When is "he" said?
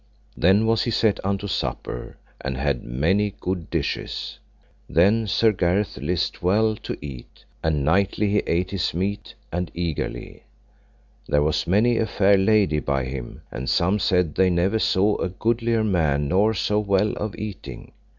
0.85-0.89, 8.31-8.37